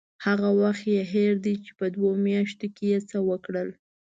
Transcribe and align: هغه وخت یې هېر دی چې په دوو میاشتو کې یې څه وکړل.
هغه 0.25 0.49
وخت 0.61 0.83
یې 0.93 1.03
هېر 1.13 1.33
دی 1.45 1.55
چې 1.63 1.71
په 1.79 1.85
دوو 1.95 2.09
میاشتو 2.25 2.67
کې 2.75 2.85
یې 2.91 2.99
څه 3.09 3.17
وکړل. 3.29 3.69